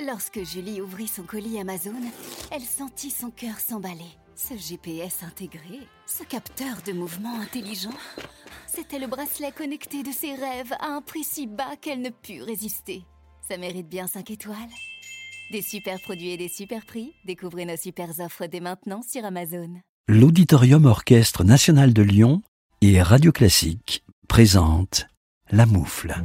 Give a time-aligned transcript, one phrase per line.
[0.00, 1.94] Lorsque Julie ouvrit son colis Amazon,
[2.50, 4.10] elle sentit son cœur s'emballer.
[4.34, 7.94] Ce GPS intégré, ce capteur de mouvement intelligent,
[8.66, 12.42] c'était le bracelet connecté de ses rêves à un prix si bas qu'elle ne put
[12.42, 13.04] résister.
[13.48, 14.56] Ça mérite bien 5 étoiles.
[15.52, 19.80] Des super produits et des super prix, découvrez nos super offres dès maintenant sur Amazon.
[20.08, 22.42] L'Auditorium Orchestre National de Lyon
[22.80, 25.06] et Radio Classique présentent
[25.52, 26.16] La Moufle.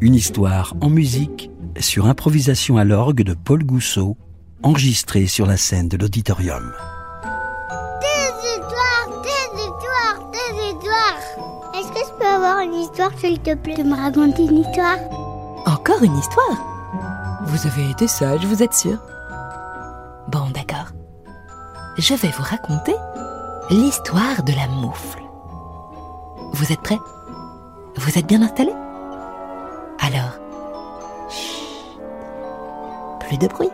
[0.00, 1.48] Une histoire en musique
[1.80, 4.16] sur improvisation à l'orgue de Paul Gousseau,
[4.62, 6.72] enregistrée sur la scène de l'auditorium.
[8.00, 11.20] Des histoires, des histoires, des histoires.
[11.74, 14.98] Est-ce que je peux avoir une histoire, s'il te plaît, de me raconter une histoire?
[15.66, 16.58] Encore une histoire?
[17.46, 18.98] Vous avez été sage, vous êtes sûr?
[20.28, 20.88] Bon, d'accord.
[21.98, 22.94] Je vais vous raconter
[23.70, 25.22] l'histoire de la moufle.
[26.52, 26.98] Vous êtes prêts?
[27.96, 28.74] Vous êtes bien installés?
[30.00, 30.38] Alors,
[33.26, 33.70] plus de bruit,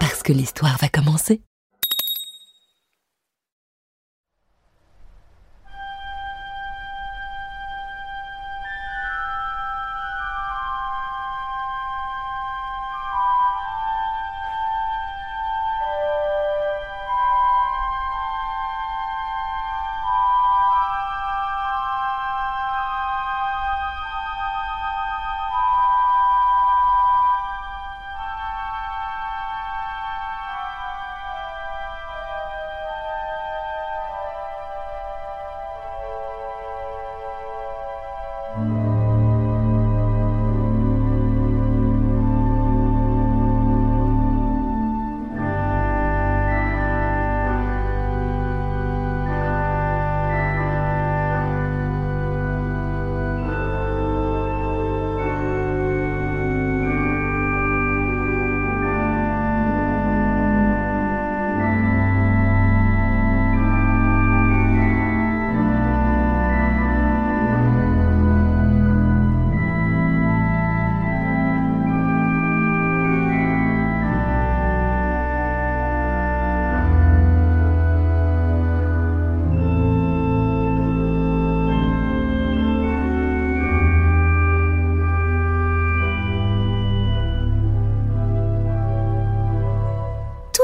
[0.00, 1.42] parce que l'histoire va commencer.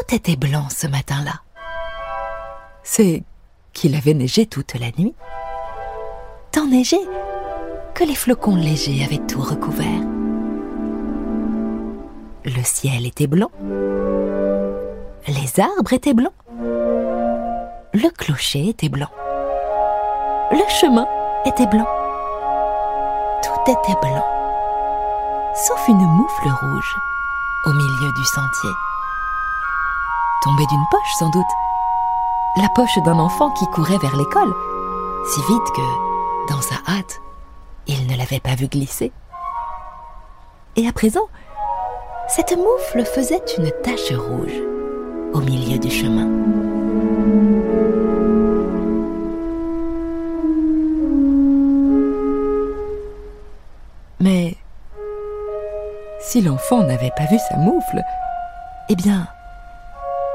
[0.06, 1.40] Tout était blanc ce matin-là.
[2.82, 3.22] C'est
[3.72, 5.14] qu'il avait neigé toute la nuit.
[6.52, 6.98] Tant neigé
[7.94, 10.02] que les flocons légers avaient tout recouvert.
[12.44, 13.50] Le ciel était blanc.
[15.28, 16.32] Les arbres étaient blancs.
[16.58, 19.10] Le clocher était blanc.
[20.50, 21.06] Le chemin
[21.46, 21.86] était blanc.
[23.42, 24.24] Tout était blanc.
[25.54, 26.96] Sauf une moufle rouge
[27.66, 28.70] au milieu du sentier.
[30.44, 31.46] Tombée d'une poche sans doute.
[32.56, 34.52] La poche d'un enfant qui courait vers l'école,
[35.26, 37.22] si vite que, dans sa hâte,
[37.86, 39.10] il ne l'avait pas vu glisser.
[40.76, 41.28] Et à présent,
[42.28, 44.60] cette moufle faisait une tache rouge
[45.32, 46.28] au milieu du chemin.
[54.20, 54.56] Mais
[56.20, 58.02] si l'enfant n'avait pas vu sa moufle,
[58.90, 59.26] eh bien,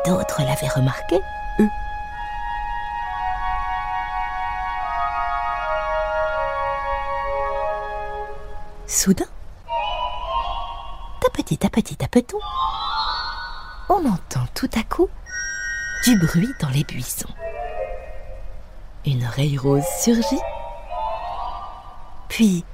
[0.10, 1.22] d'autres l'avaient remarqué,
[1.60, 1.70] eux.
[8.88, 9.26] Soudain,
[11.22, 12.40] tapetit, tapetit, tapeton,
[13.90, 15.10] on entend tout à coup
[16.06, 17.30] du bruit dans les buissons.
[19.06, 20.42] Une oreille rose surgit,
[22.30, 22.66] puis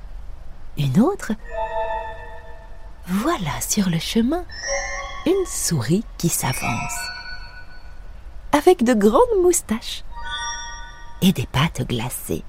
[0.78, 1.34] une autre.
[3.08, 4.46] Voilà sur le chemin
[5.26, 7.10] une souris qui s'avance,
[8.56, 10.06] avec de grandes moustaches
[11.22, 12.46] et des pattes glacées.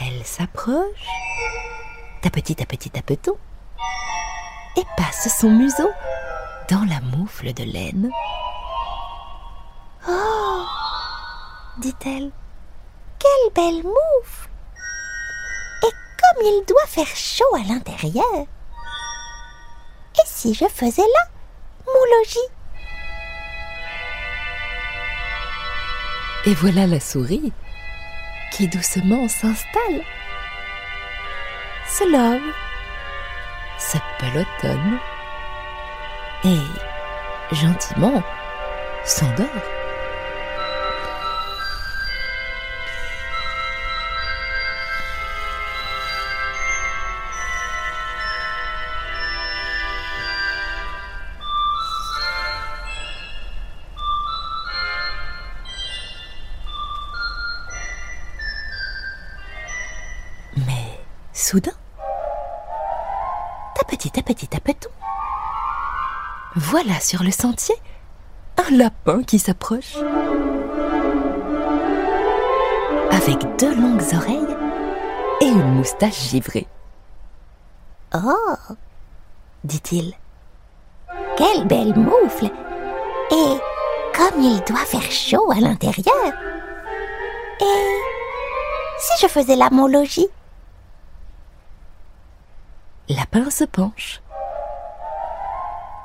[0.00, 1.06] Elle s'approche,
[2.22, 3.36] tapetit, tapetit, tapeton,
[4.76, 5.90] et passe son museau
[6.68, 8.10] dans la moufle de laine.
[10.08, 10.64] Oh
[11.78, 12.32] dit-elle,
[13.20, 14.48] quelle belle moufle
[16.40, 18.46] il doit faire chaud à l'intérieur.
[20.16, 21.30] Et si je faisais là
[21.86, 22.38] mon logis?
[26.46, 27.52] Et voilà la souris
[28.52, 30.02] qui doucement s'installe,
[31.88, 32.52] se love,
[33.78, 34.98] se pelotonne
[36.44, 38.22] et gentiment
[39.04, 39.73] s'endort.
[61.44, 61.72] Soudain,
[63.76, 64.88] tapetit, tapetit, tapeton,
[66.56, 67.74] voilà sur le sentier
[68.56, 69.96] un lapin qui s'approche.
[73.10, 74.56] Avec deux longues oreilles
[75.42, 76.66] et une moustache givrée.
[78.14, 78.74] Oh
[79.64, 80.14] dit-il.
[81.36, 82.50] Quelle belle moufle
[83.30, 83.58] Et
[84.16, 86.32] comme il doit faire chaud à l'intérieur
[87.60, 87.98] Et
[88.98, 90.28] si je faisais mon logis
[93.10, 94.22] Lapin se penche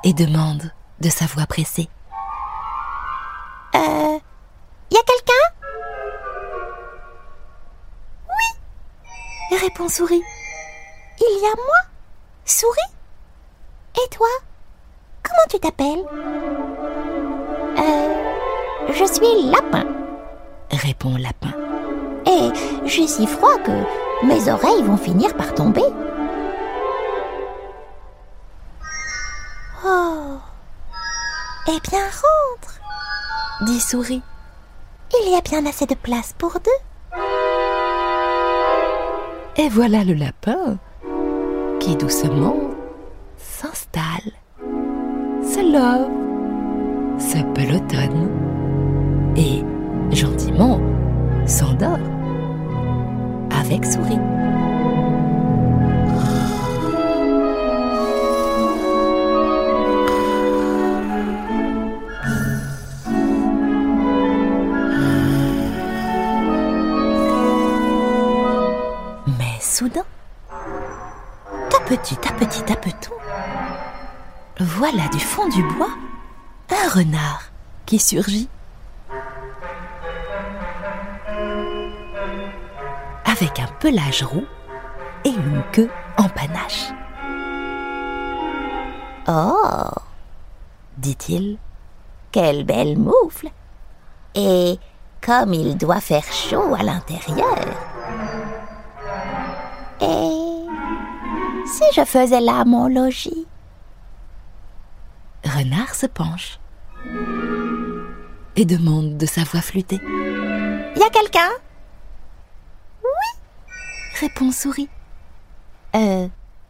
[0.04, 0.70] et demande
[1.00, 1.88] de sa voix pressée.
[3.74, 4.18] Euh.
[4.90, 5.46] Y a quelqu'un?
[8.28, 10.22] Oui répond Souris.
[11.20, 11.80] Il y a moi
[12.44, 12.94] Souris?
[13.96, 14.28] Et toi?
[15.22, 16.04] Comment tu t'appelles?
[17.78, 18.92] Euh.
[18.92, 19.86] Je suis Lapin.
[20.70, 21.54] répond Lapin.
[22.26, 22.50] Et
[22.86, 25.84] j'ai si froid que mes oreilles vont finir par tomber.
[31.72, 32.80] Eh bien, rentre
[33.62, 34.22] dit Souris.
[35.22, 37.16] Il y a bien assez de place pour deux.
[39.56, 40.78] Et voilà le lapin
[41.78, 42.56] qui doucement
[43.36, 44.32] s'installe,
[45.42, 46.10] se love,
[47.20, 48.30] se pelotonne
[49.36, 49.62] et
[50.12, 50.80] gentiment
[51.46, 51.98] s'endort
[53.60, 54.39] avec souris.
[69.60, 70.04] Soudain,
[71.68, 73.12] tapetit, tapetit, tapeton,
[74.58, 75.90] voilà du fond du bois
[76.70, 77.42] un renard
[77.84, 78.48] qui surgit.
[83.24, 84.46] Avec un pelage roux
[85.24, 86.92] et une queue en panache.
[89.28, 89.90] Oh
[90.96, 91.58] dit-il.
[92.32, 93.48] Quelle belle moufle
[94.34, 94.78] Et
[95.20, 97.89] comme il doit faire chaud à l'intérieur.
[101.80, 103.46] Si je faisais là mon logis
[105.44, 106.58] Renard se penche
[108.56, 110.00] et demande de sa voix flûtée.
[110.96, 111.48] Y a quelqu'un?
[114.20, 114.90] Répond Souris.
[115.94, 116.28] Euh,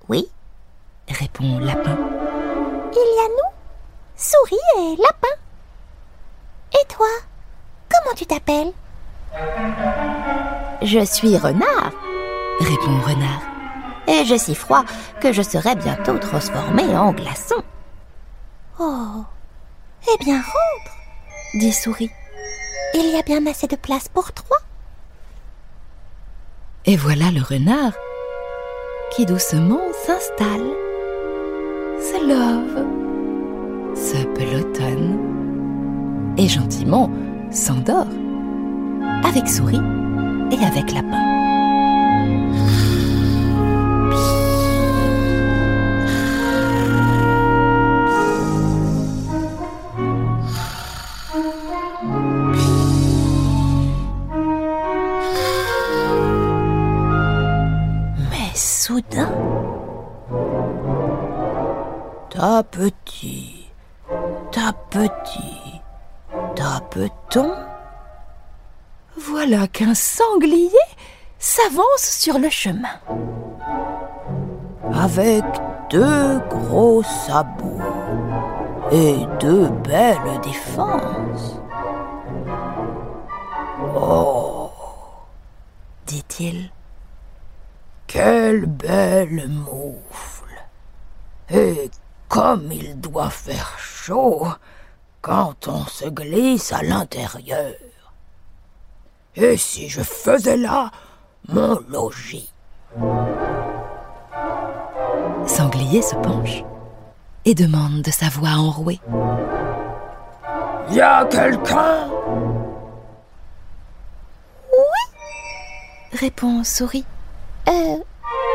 [0.08, 0.28] oui.
[1.08, 1.98] Répond Lapin.
[2.92, 3.52] Il y a nous,
[4.16, 5.34] souris et lapin.
[6.72, 7.08] Et toi,
[7.90, 8.72] comment tu t'appelles?
[10.82, 11.90] Je suis renard,
[12.60, 13.49] Répond Renard.
[14.10, 14.84] Et j'ai si froid
[15.20, 17.62] que je serai bientôt transformé en glaçon.
[18.78, 19.24] Oh,
[20.12, 20.96] eh bien rentre,
[21.54, 22.10] Dit Souris.
[22.94, 24.58] il y a bien assez de place pour trois.
[26.86, 27.92] Et voilà le renard
[29.12, 30.70] qui doucement s'installe,
[32.00, 32.86] se love,
[33.94, 35.18] se pelotonne
[36.38, 37.10] et gentiment
[37.50, 38.06] s'endort
[39.24, 39.82] avec souris
[40.50, 41.29] et avec lapin.
[69.80, 70.68] Qu'un sanglier
[71.38, 73.00] s'avance sur le chemin.
[74.92, 75.42] Avec
[75.88, 77.80] deux gros sabots
[78.92, 81.56] et deux belles défenses.
[83.96, 84.70] Oh,
[86.06, 86.70] dit-il,
[88.06, 90.60] quelle belle moufle.
[91.48, 91.90] Et
[92.28, 94.46] comme il doit faire chaud
[95.22, 97.72] quand on se glisse à l'intérieur.
[99.36, 100.90] Et si je faisais là
[101.48, 102.52] mon logis?
[105.46, 106.62] Sanglier se penche
[107.44, 109.00] et demande de sa voix enrouée.
[110.90, 112.10] Y a quelqu'un
[116.12, 117.04] Répond Souris.
[117.68, 117.96] euh,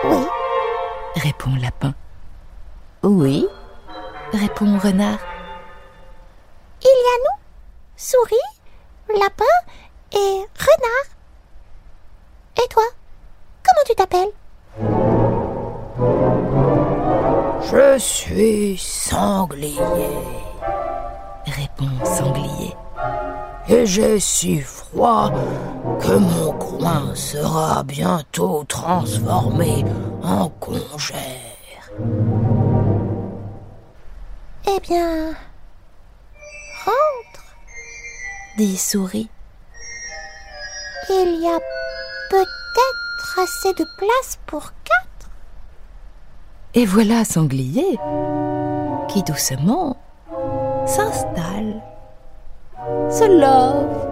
[0.03, 0.25] oui,
[1.15, 1.93] Répond Lapin.
[3.01, 3.47] Oui?
[4.33, 5.19] Répond Renard.
[6.81, 7.41] il y a nous,
[7.95, 9.45] souris, lapin
[10.13, 11.07] et renard.
[12.57, 12.83] Et toi,
[13.63, 14.33] comment tu t'appelles?
[17.71, 19.79] Je suis sanglier,
[21.45, 22.75] répond Sanglier.
[23.67, 25.31] et j'ai si froid
[25.99, 29.83] que mon coin sera bientôt transformé
[30.23, 31.19] en congère.
[34.67, 35.33] Eh bien,
[36.85, 37.45] rentre,
[38.57, 39.29] dit Souris.
[41.09, 41.59] Il y a
[42.29, 45.29] peut-être assez de place pour quatre.
[46.73, 47.97] Et voilà Sanglier
[49.07, 49.97] qui doucement
[50.85, 51.81] s'installe,
[53.09, 54.07] se love,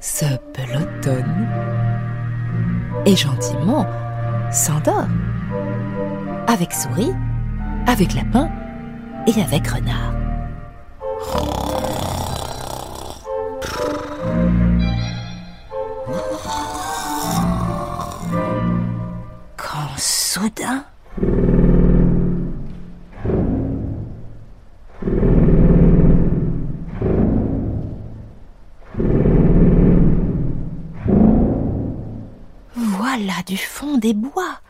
[0.00, 0.24] se
[0.54, 1.48] pelotonne
[3.04, 3.86] et gentiment
[4.50, 5.08] s'endort.
[6.46, 7.12] Avec souris,
[7.86, 8.48] avec lapin
[9.26, 10.14] et avec renard.
[32.74, 34.60] Voilà du fond des bois.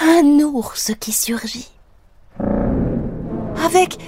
[0.00, 1.70] Un ours qui surgit.
[3.62, 3.98] Avec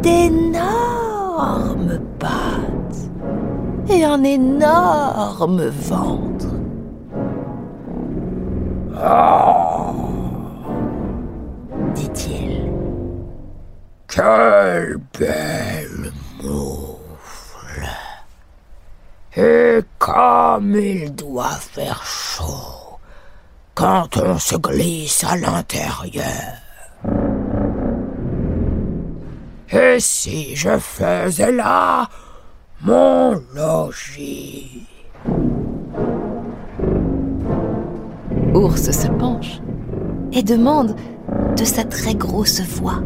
[0.00, 3.10] d'énormes pattes
[3.88, 6.46] et un énorme ventre.
[11.94, 12.70] Dit-il.
[14.08, 16.12] Quelle belle
[16.42, 17.88] moufle.
[19.36, 22.98] Et comme il doit faire chaud
[23.74, 26.58] quand on se glisse à l'intérieur.
[29.72, 32.08] Et si je faisais là
[32.82, 34.86] mon logis
[38.54, 39.60] Ours se penche
[40.32, 40.96] et demande
[41.56, 43.00] de sa très grosse voix.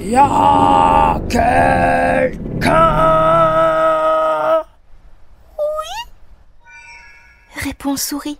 [0.00, 2.70] Y a quelqu'un?
[7.62, 8.38] Répond Souris.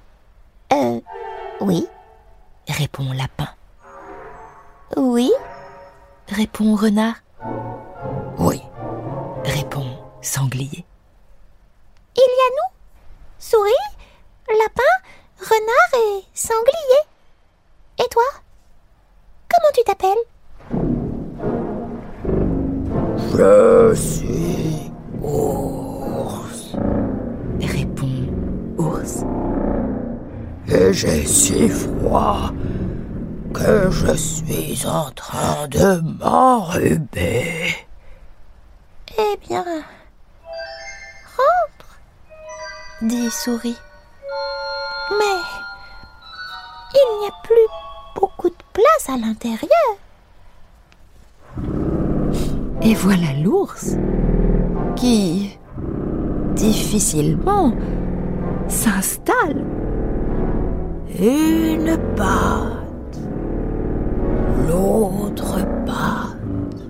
[0.73, 1.01] Euh,
[1.61, 1.87] oui,
[2.69, 3.49] Répond Lapin.
[4.97, 5.31] oui,
[6.29, 7.17] Répond Renard.
[8.39, 8.63] Oui,
[9.45, 9.87] Répond
[10.23, 10.85] Sanglier.
[12.17, 12.73] il y a nous,
[13.39, 13.71] souris,
[23.41, 24.93] je suis
[25.23, 26.77] ours.
[27.61, 28.29] Répond
[28.77, 29.25] Ours.
[30.69, 32.53] Et j'ai si froid
[33.55, 37.75] que je suis en train de m'enrhuber.
[39.19, 39.65] Eh bien,
[41.39, 41.91] rentre,
[43.03, 43.81] dit souris.
[45.19, 45.41] Mais
[46.95, 47.69] il n'y a plus
[48.15, 49.97] beaucoup de place à l'intérieur.
[52.83, 53.97] Et voilà l'ours
[54.97, 55.59] qui,
[56.57, 57.73] difficilement,
[58.69, 59.65] s'installe.
[61.21, 63.21] Une patte,
[64.67, 66.89] l'autre patte.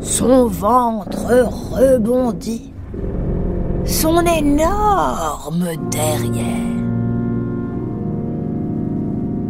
[0.00, 2.72] Son ventre rebondit,
[3.84, 6.80] son énorme derrière.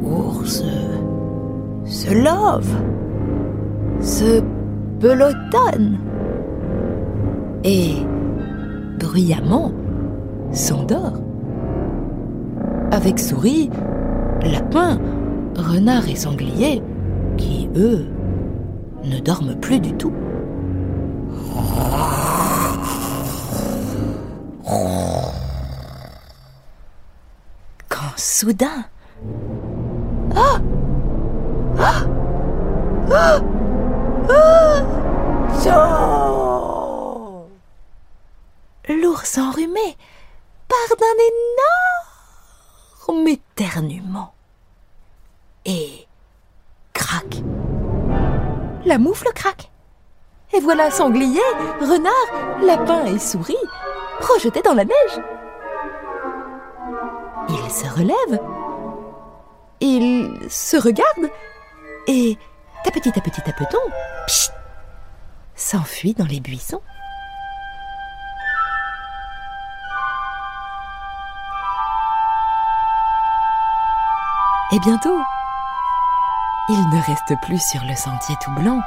[0.04, 0.62] Ours
[1.86, 2.68] se love,
[4.00, 4.42] se
[5.00, 5.98] pelotonne
[7.64, 7.94] et,
[8.98, 9.72] bruyamment,
[10.52, 11.20] s'endort.
[12.92, 13.70] Avec souris,
[14.42, 14.98] lapin,
[15.56, 16.82] renard et sanglier,
[17.36, 18.04] qui, eux,
[19.04, 20.12] ne dorment plus du tout.
[27.88, 28.84] Quand soudain,
[35.62, 36.20] Chaud
[38.94, 39.96] l'ours enrhumé
[40.68, 41.16] part d'un
[43.16, 44.32] énorme éternuement.
[45.64, 46.06] Et
[46.92, 47.42] craque.
[48.84, 49.70] La moufle craque.
[50.52, 51.40] Et voilà sanglier,
[51.80, 53.56] renard, lapin et souris
[54.20, 55.20] projetés dans la neige.
[57.48, 58.40] Ils se relèvent.
[59.80, 61.30] Ils se regardent.
[62.06, 62.38] Et
[62.86, 64.50] à petit à petit pchit,
[65.54, 66.80] s'enfuit dans les buissons.
[74.72, 75.18] Et bientôt,
[76.68, 78.80] il ne reste plus sur le sentier tout blanc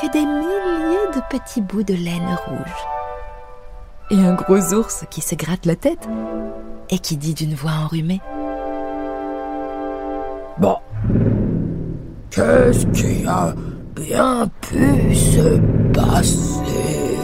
[0.00, 2.86] que des milliers de petits bouts de laine rouge.
[4.10, 6.08] Et un gros ours qui se gratte la tête
[6.88, 8.22] et qui dit d'une voix enrhumée
[10.58, 10.78] Bon.
[12.38, 13.52] Qu'est-ce qui a
[13.96, 15.58] bien pu se
[15.92, 17.18] passer?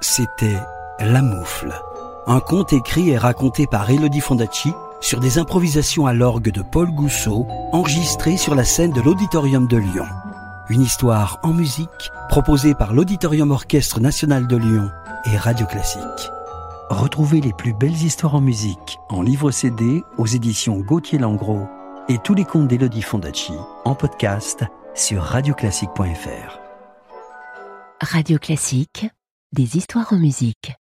[0.00, 0.58] C'était
[0.98, 1.72] La Moufle,
[2.26, 6.90] un conte écrit et raconté par Elodie Fondacci sur des improvisations à l'orgue de Paul
[6.90, 10.06] Gousseau, enregistrées sur la scène de l'Auditorium de Lyon.
[10.68, 14.90] Une histoire en musique proposée par l'Auditorium Orchestre National de Lyon
[15.24, 16.30] et Radio Classique.
[16.90, 21.66] Retrouvez les plus belles histoires en musique en livre CD aux éditions Gauthier Langros
[22.08, 26.60] et tous les contes d'Elodie Fondacci en podcast sur radioclassique.fr.
[28.00, 29.06] Radio Classique,
[29.52, 30.76] des histoires en musique.